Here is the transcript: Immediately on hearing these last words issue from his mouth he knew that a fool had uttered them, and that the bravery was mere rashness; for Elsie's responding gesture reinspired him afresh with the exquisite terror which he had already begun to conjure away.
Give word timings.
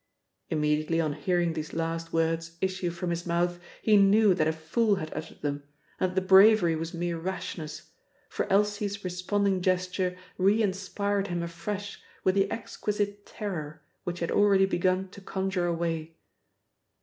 Immediately 0.49 0.99
on 0.99 1.13
hearing 1.13 1.53
these 1.53 1.73
last 1.75 2.11
words 2.11 2.57
issue 2.59 2.89
from 2.89 3.11
his 3.11 3.27
mouth 3.27 3.59
he 3.83 3.97
knew 3.97 4.33
that 4.33 4.47
a 4.47 4.51
fool 4.51 4.95
had 4.95 5.13
uttered 5.15 5.43
them, 5.43 5.61
and 5.99 6.09
that 6.09 6.15
the 6.15 6.27
bravery 6.27 6.75
was 6.75 6.91
mere 6.91 7.19
rashness; 7.19 7.91
for 8.27 8.51
Elsie's 8.51 9.03
responding 9.03 9.61
gesture 9.61 10.17
reinspired 10.39 11.27
him 11.27 11.43
afresh 11.43 12.01
with 12.23 12.33
the 12.33 12.49
exquisite 12.51 13.27
terror 13.27 13.83
which 14.03 14.17
he 14.21 14.23
had 14.23 14.31
already 14.31 14.65
begun 14.65 15.07
to 15.09 15.21
conjure 15.21 15.67
away. 15.67 16.15